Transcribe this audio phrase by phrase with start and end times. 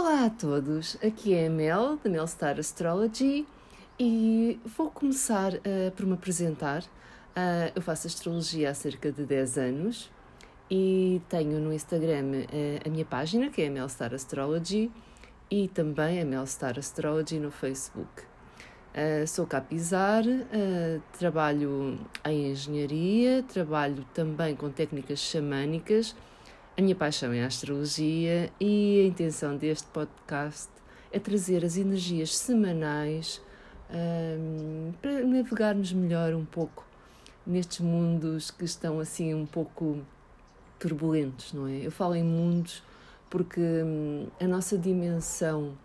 [0.00, 3.44] Olá a todos, aqui é a Mel, da Mel Star Astrology
[3.98, 6.82] e vou começar uh, por me apresentar.
[6.82, 10.08] Uh, eu faço astrologia há cerca de 10 anos
[10.70, 14.88] e tenho no Instagram uh, a minha página, que é a Astrology,
[15.50, 18.22] e também a Mel Star Astrology no Facebook.
[19.26, 20.22] sou capizar,
[21.18, 26.14] trabalho em engenharia, trabalho também com técnicas xamânicas
[26.78, 30.68] a minha paixão é a astrologia e a intenção deste podcast
[31.10, 33.42] é trazer as energias semanais
[33.90, 36.86] um, para navegarmos melhor um pouco
[37.44, 39.98] nestes mundos que estão assim um pouco
[40.78, 41.84] turbulentos, não é?
[41.84, 42.80] Eu falo em mundos
[43.28, 45.76] porque hum, a nossa dimensão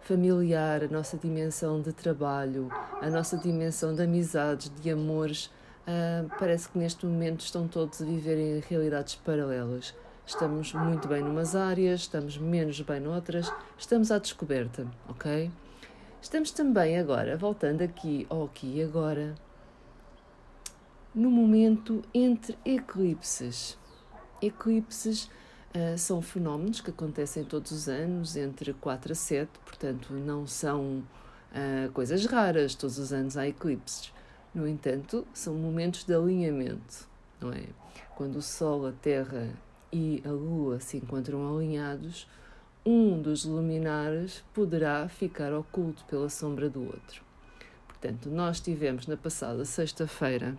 [0.00, 2.68] familiar, a nossa dimensão de trabalho,
[3.02, 5.50] a nossa dimensão de amizades, de amores,
[5.86, 9.94] uh, parece que neste momento estão todos a viver em realidades paralelas.
[10.26, 13.48] Estamos muito bem numas áreas, estamos menos bem noutras,
[13.78, 15.52] estamos à descoberta, ok?
[16.20, 19.36] Estamos também agora, voltando aqui ao aqui e agora,
[21.14, 23.78] no momento entre eclipses.
[24.42, 30.44] Eclipses uh, são fenómenos que acontecem todos os anos, entre 4 a 7, portanto, não
[30.44, 31.04] são
[31.52, 34.12] uh, coisas raras, todos os anos há eclipses.
[34.52, 37.08] No entanto, são momentos de alinhamento,
[37.40, 37.62] não é?
[38.16, 42.26] Quando o Sol, a Terra e a Lua se encontram alinhados,
[42.84, 47.22] um dos luminares poderá ficar oculto pela sombra do outro.
[47.88, 50.56] Portanto, nós tivemos na passada sexta-feira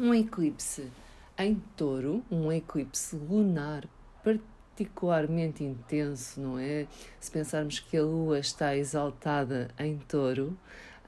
[0.00, 0.90] um eclipse
[1.38, 3.84] em touro, um eclipse lunar
[4.24, 6.86] particularmente intenso, não é?
[7.20, 10.56] Se pensarmos que a Lua está exaltada em touro.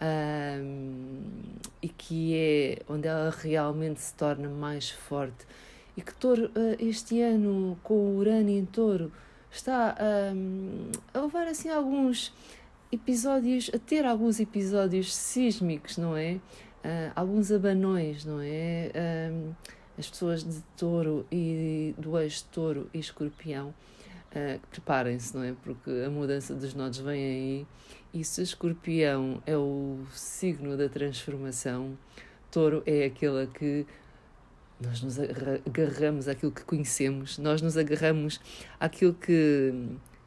[0.00, 1.22] Um,
[1.80, 5.46] e que é onde ela realmente se torna mais forte
[5.96, 9.12] e que Touro, eh, este ano, com o Urano em Touro,
[9.50, 9.96] está
[10.34, 12.32] um, a levar assim alguns
[12.90, 16.40] episódios, a ter alguns episódios sísmicos, não é?
[16.84, 18.90] Uh, alguns abanões, não é?
[19.32, 19.52] Um,
[19.96, 25.54] as pessoas de touro e do ex-touro e escorpião, uh, preparem-se, não é?
[25.62, 27.66] Porque a mudança dos nodos vem aí.
[28.12, 31.96] E se escorpião é o signo da transformação,
[32.50, 33.86] touro é aquela que
[34.80, 38.40] nós nos agarramos àquilo que conhecemos, nós nos agarramos
[38.78, 39.72] àquilo que,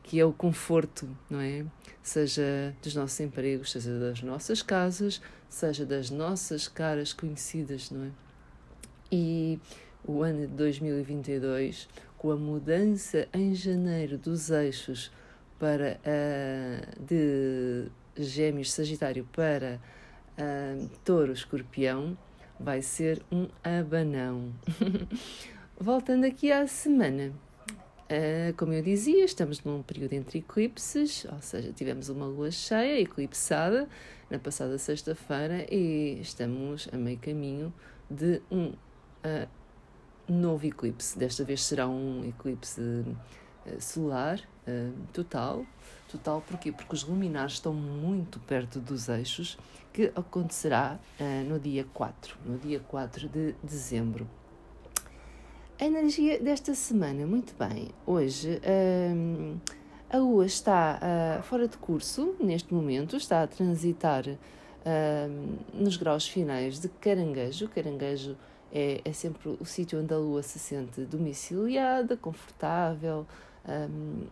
[0.03, 1.65] que é o conforto, não é?
[2.01, 8.11] Seja dos nossos empregos, seja das nossas casas, seja das nossas caras conhecidas, não é?
[9.11, 9.59] E
[10.05, 11.87] o ano de 2022,
[12.17, 15.11] com a mudança em janeiro dos eixos
[15.59, 19.79] para uh, de Gêmeos Sagitário para
[20.37, 22.17] uh, Touro Escorpião,
[22.59, 24.51] vai ser um abanão.
[25.79, 27.31] Voltando aqui à semana.
[28.07, 33.01] Uh, como eu dizia, estamos num período entre eclipses, ou seja, tivemos uma lua cheia,
[33.01, 33.87] eclipsada,
[34.29, 37.73] na passada sexta-feira e estamos a meio caminho
[38.09, 39.47] de um uh,
[40.27, 41.19] novo eclipse.
[41.19, 44.41] Desta vez será um eclipse uh, solar
[45.13, 45.65] total.
[46.07, 46.71] Total porquê?
[46.71, 49.57] Porque os luminares estão muito perto dos eixos
[49.91, 54.27] que acontecerá uh, no dia 4, no dia 4 de dezembro.
[55.79, 57.89] A energia desta semana, muito bem.
[58.05, 59.59] Hoje uh,
[60.09, 64.23] a Lua está uh, fora de curso neste momento, está a transitar
[65.73, 67.67] nos graus finais de Caranguejo.
[67.67, 68.37] Caranguejo
[68.71, 73.27] é, é sempre o sítio onde a Lua se sente domiciliada, confortável,
[73.67, 74.25] um,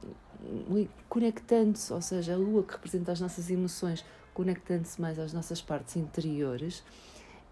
[1.09, 4.03] conectando-se, ou seja, a Lua que representa as nossas emoções,
[4.33, 6.83] conectando-se mais às nossas partes interiores.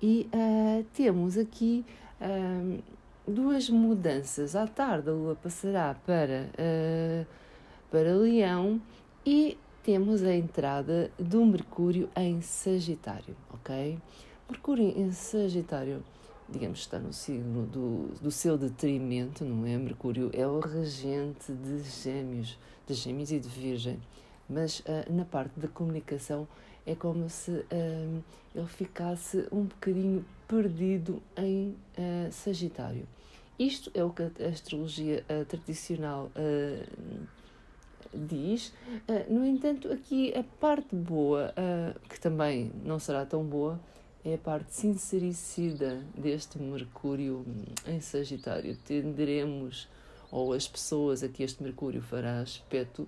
[0.02, 1.86] E uh, temos aqui
[2.20, 2.84] uh,
[3.28, 4.56] duas mudanças.
[4.56, 7.26] À tarde, a Lua passará para, uh,
[7.90, 8.82] para Leão
[9.26, 14.00] e temos a entrada do Mercúrio em Sagitário, ok?
[14.50, 16.04] Mercúrio em Sagitário,
[16.53, 19.75] digamos, está no signo do, do seu detrimento, não é?
[19.75, 24.00] Mercúrio é o regente de Gêmeos, de Gêmeos e de Virgem,
[24.48, 26.48] mas uh, na parte da comunicação
[26.86, 28.24] é como se uh,
[28.54, 33.07] ele ficasse um bocadinho perdido em uh, Sagitário.
[33.57, 36.31] Isto é o que a astrologia tradicional
[38.12, 38.74] diz.
[39.30, 41.54] no entanto, aqui a parte boa,
[42.10, 43.80] que também não será tão boa,
[44.25, 48.78] é a parte sincericida deste Mercúrio hum, em Sagitário.
[48.86, 49.88] Tenderemos,
[50.31, 53.08] ou as pessoas a que este Mercúrio fará aspecto,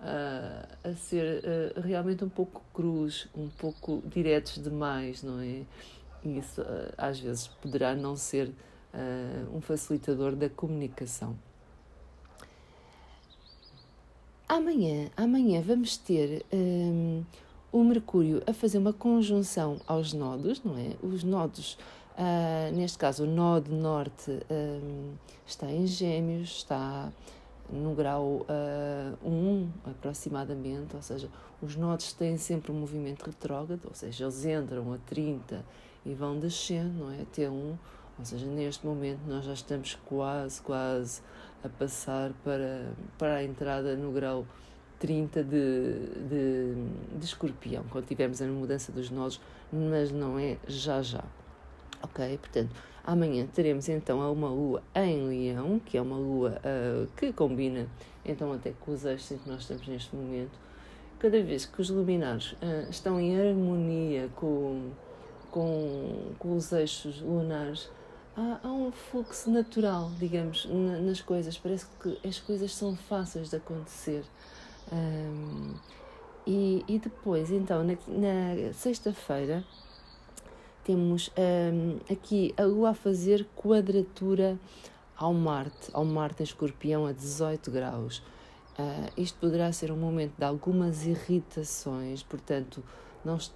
[0.00, 1.42] a, a ser
[1.82, 5.62] realmente um pouco cruz, um pouco diretos demais, não é?
[6.24, 6.62] E isso
[6.96, 8.50] às vezes poderá não ser
[9.52, 11.36] um facilitador da comunicação.
[14.48, 17.24] amanhã, amanhã vamos ter um,
[17.74, 20.92] o Mercúrio a fazer uma conjunção aos nodos, não é?
[21.02, 21.76] Os nodos,
[22.16, 27.12] uh, neste caso, o nó norte um, está em Gêmeos, está
[27.68, 31.28] no grau uh, 1 aproximadamente, ou seja,
[31.60, 35.64] os nodos têm sempre um movimento retrógrado, ou seja, eles entram a 30
[36.06, 37.22] e vão descendo, não é?
[37.22, 37.52] Até 1,
[38.20, 41.20] ou seja, neste momento nós já estamos quase, quase
[41.64, 44.46] a passar para, para a entrada no grau
[45.04, 45.50] 30 de,
[46.30, 46.74] de,
[47.18, 49.38] de escorpião, quando tivermos a mudança dos nodos,
[49.70, 51.22] mas não é já já.
[52.02, 52.38] Ok?
[52.38, 52.70] Portanto,
[53.04, 57.86] amanhã teremos então uma lua em leão, que é uma lua uh, que combina
[58.24, 60.58] então até com os eixos que nós estamos neste momento.
[61.18, 64.88] Cada vez que os luminares uh, estão em harmonia com,
[65.50, 67.90] com, com os eixos lunares,
[68.34, 71.58] há, há um fluxo natural, digamos, nas coisas.
[71.58, 74.24] Parece que as coisas são fáceis de acontecer.
[74.94, 75.74] Um,
[76.46, 79.64] e, e depois, então, na, na sexta-feira,
[80.84, 84.58] temos um, aqui a Lua a fazer quadratura
[85.16, 88.18] ao Marte, ao Marte em escorpião a 18 graus.
[88.78, 92.82] Uh, isto poderá ser um momento de algumas irritações, portanto,
[93.24, 93.52] nós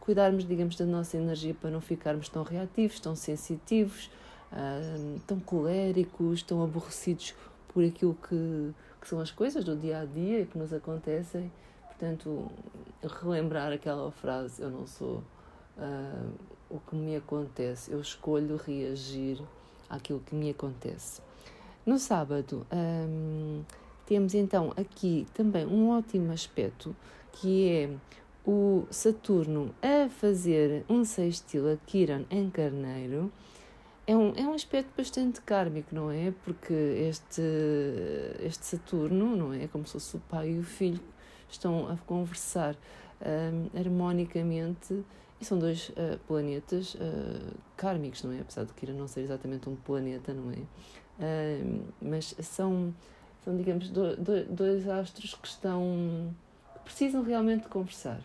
[0.00, 4.10] cuidarmos, digamos, da nossa energia para não ficarmos tão reativos, tão sensitivos,
[4.52, 7.34] uh, tão coléricos, tão aborrecidos
[7.68, 11.52] por aquilo que, que são as coisas do dia a dia que nos acontecem.
[11.88, 12.50] Portanto,
[13.20, 15.24] relembrar aquela frase: Eu não sou
[15.76, 16.32] uh,
[16.70, 19.42] o que me acontece, eu escolho reagir
[19.90, 21.20] àquilo que me acontece.
[21.84, 23.62] No sábado, um,
[24.06, 26.94] temos então aqui também um ótimo aspecto
[27.32, 27.90] que é
[28.46, 33.32] o Saturno a fazer um sextil a Quiron em Carneiro
[34.06, 36.32] é um, é um aspecto bastante kármico, não é?
[36.44, 37.42] Porque este,
[38.40, 39.68] este Saturno, não é?
[39.68, 41.00] Como se fosse o pai e o filho
[41.48, 42.76] estão a conversar
[43.20, 45.04] um, harmonicamente
[45.40, 46.98] e são dois uh, planetas uh,
[47.76, 48.40] kármicos, não é?
[48.40, 50.56] Apesar de Kira não ser exatamente um planeta, não é?
[50.56, 52.92] Uh, mas são,
[53.44, 56.34] são digamos, do, do, dois astros que estão
[56.74, 58.20] que precisam realmente conversar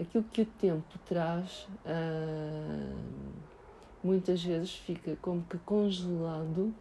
[0.00, 2.96] aquilo que o tempo traz uh,
[4.06, 6.72] muitas vezes fica como que congelado,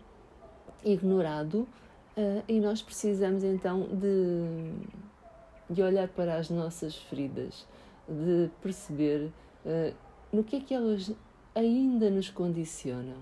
[0.84, 1.68] ignorado,
[2.16, 7.68] uh, e nós precisamos então de, de olhar para as nossas feridas,
[8.08, 9.32] de perceber
[9.66, 9.96] uh,
[10.32, 11.12] no que é que elas
[11.56, 13.18] ainda nos condicionam.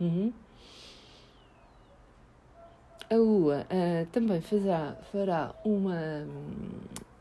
[0.00, 0.32] Uhum.
[3.10, 3.66] A Lua
[4.10, 6.26] também fará, fará uma,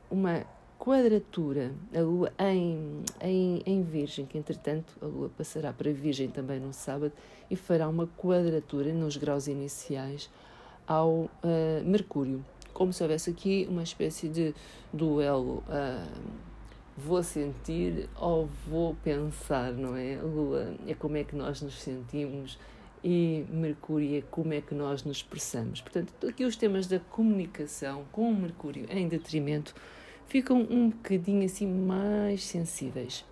[0.10, 0.46] uma
[0.84, 6.60] quadratura, a Lua em, em, em Virgem, que entretanto a Lua passará para Virgem também
[6.60, 7.14] no sábado
[7.52, 10.28] e fará uma quadratura nos graus iniciais
[10.88, 11.30] ao uh,
[11.86, 12.44] Mercúrio.
[12.74, 14.56] Como se houvesse aqui uma espécie de
[14.92, 15.64] duelo.
[15.68, 16.52] Uh,
[16.98, 20.20] vou sentir ou vou pensar, não é?
[20.22, 22.58] Lua é como é que nós nos sentimos
[23.04, 25.80] e Mercúrio é como é que nós nos expressamos.
[25.80, 29.76] Portanto, aqui os temas da comunicação com o Mercúrio em detrimento
[30.32, 33.26] ficam um bocadinho assim mais sensíveis.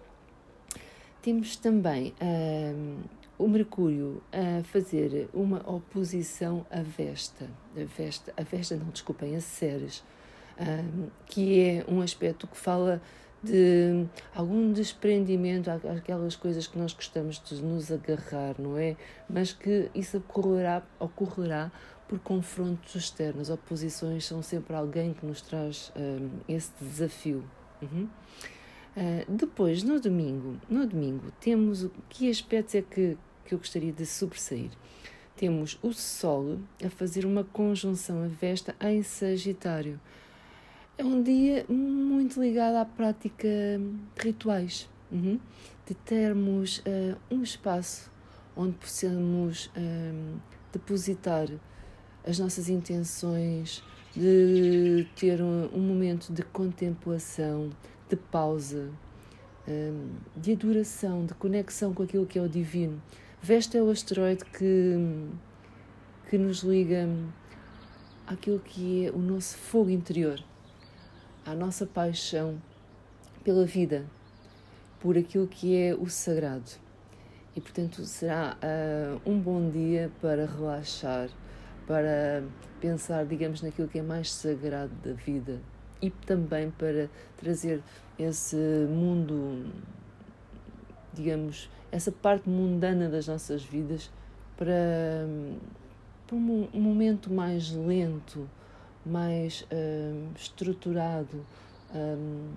[1.21, 2.13] Temos também
[3.37, 9.39] o Mercúrio a fazer uma oposição à Vesta, a Vesta, a Vesta não, desculpem, a
[9.39, 10.03] Ceres,
[11.25, 13.01] que é um aspecto que fala
[13.41, 14.05] de
[14.35, 18.97] algum desprendimento aquelas coisas que nós gostamos de nos agarrar, não é?
[19.29, 21.71] Mas que isso ocorrerá, ocorrerá
[22.07, 23.49] por confrontos externos.
[23.49, 27.43] Oposições são sempre alguém que nos traz um, esse desafio.
[27.81, 28.09] Uhum.
[28.97, 33.15] Uh, depois, no domingo, no domingo temos que aspectos é que,
[33.45, 34.71] que eu gostaria de sobressair.
[35.37, 39.97] Temos o Sol a fazer uma conjunção a Vesta em Sagitário.
[40.99, 45.39] É um dia muito ligado à prática de rituais, uhum.
[45.87, 48.11] de termos uh, um espaço
[48.53, 50.35] onde possamos um,
[50.73, 51.47] depositar
[52.27, 53.81] as nossas intenções,
[54.13, 57.69] de ter um, um momento de contemplação,
[58.09, 58.89] de pausa,
[60.35, 63.01] de adoração, de conexão com aquilo que é o divino.
[63.41, 64.97] Vesta é o asteroide que,
[66.29, 67.07] que nos liga
[68.27, 70.43] àquilo que é o nosso fogo interior,
[71.49, 72.61] à nossa paixão
[73.43, 74.05] pela vida,
[74.99, 76.71] por aquilo que é o sagrado.
[77.55, 81.29] E portanto será uh, um bom dia para relaxar
[81.89, 82.43] para
[82.79, 85.59] pensar, digamos, naquilo que é mais sagrado da vida
[85.99, 87.81] e também para trazer
[88.17, 89.73] esse mundo,
[91.11, 94.11] digamos, essa parte mundana das nossas vidas
[94.55, 95.25] para,
[96.27, 98.47] para um momento mais lento,
[99.05, 101.45] mais um, estruturado,
[101.93, 102.51] um,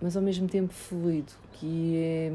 [0.00, 2.32] mas ao mesmo tempo fluido, que é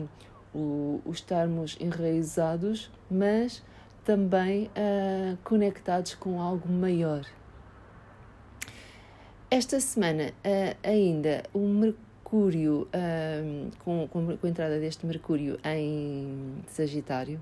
[0.53, 3.63] o, o estarmos enraizados, mas
[4.03, 4.71] também
[5.43, 7.23] conectados com algo maior.
[9.51, 10.33] Esta semana
[10.81, 12.87] ainda o Mercúrio,
[13.79, 17.39] com, com, a entrada deste Mercúrio em Sagitário,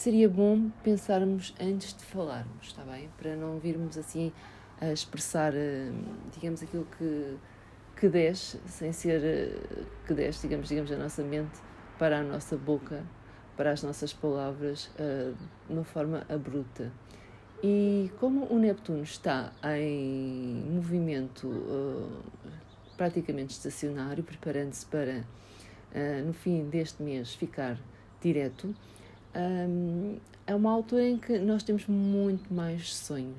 [0.00, 3.08] seria bom pensarmos antes de falarmos, está bem?
[3.18, 4.32] Para não virmos assim
[4.80, 5.52] a expressar,
[6.32, 7.36] digamos, aquilo que,
[7.96, 9.20] que desce, sem ser
[10.06, 11.58] que desce, digamos, digamos, da nossa mente
[11.98, 13.04] para a nossa boca
[13.58, 15.34] para as nossas palavras uh,
[15.66, 16.92] de uma forma abrupta.
[17.60, 21.50] E como o Neptuno está em movimento
[22.96, 25.24] praticamente estacionário, preparando-se para,
[26.24, 27.76] no fim deste mês, ficar
[28.20, 28.72] direto,
[29.38, 30.16] um,
[30.46, 33.36] é uma altura em que nós temos muito mais sonhos,